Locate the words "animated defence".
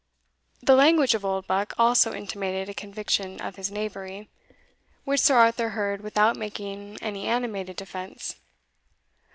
7.27-8.37